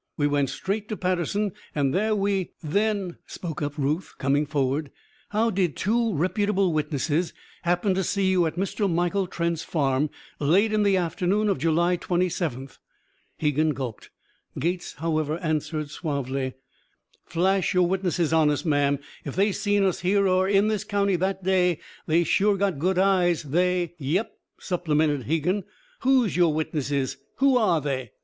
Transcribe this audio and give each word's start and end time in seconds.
We 0.17 0.25
went 0.25 0.49
straight 0.49 0.89
to 0.89 0.97
Paterson; 0.97 1.51
and 1.75 1.93
there 1.93 2.15
we" 2.15 2.53
"Then," 2.79 3.17
spoke 3.27 3.61
up 3.61 3.77
Ruth, 3.77 4.15
coming 4.17 4.47
forward, 4.47 4.89
"how 5.29 5.51
did 5.51 5.75
two 5.75 6.15
reputable 6.15 6.73
witnesses 6.73 7.35
happen 7.61 7.93
to 7.93 8.03
see 8.03 8.27
you 8.31 8.47
at 8.47 8.55
Mr. 8.55 8.91
Michael 8.91 9.27
Trent's 9.27 9.61
farm 9.63 10.09
late 10.39 10.73
on 10.73 10.81
the 10.81 10.97
afternoon 10.97 11.49
of 11.49 11.59
July 11.59 11.97
twenty 11.97 12.29
seventh?" 12.29 12.79
Hegan 13.37 13.75
gulped. 13.75 14.09
Gates, 14.57 14.93
however, 14.93 15.37
answered 15.37 15.91
suavely: 15.91 16.53
"Flash 17.23 17.75
your 17.75 17.85
witnesses 17.87 18.33
on 18.33 18.49
us, 18.49 18.65
ma'am. 18.65 18.97
If 19.23 19.35
they 19.35 19.51
seen 19.51 19.83
us 19.83 19.99
here 19.99 20.27
or 20.27 20.49
in 20.49 20.67
this 20.67 20.83
county 20.83 21.15
that 21.17 21.43
day 21.43 21.77
they 22.07 22.23
sure 22.23 22.57
got 22.57 22.79
good 22.79 22.97
eyes. 22.97 23.43
They" 23.43 23.93
"Yep!" 23.99 24.33
supplemented 24.59 25.27
Hegan. 25.27 25.63
"Who's 25.99 26.35
your 26.35 26.55
witnesses? 26.55 27.17
Who 27.35 27.55
are 27.55 27.79
they?" 27.79 28.13